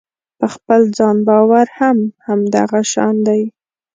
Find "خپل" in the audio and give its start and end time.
0.55-0.81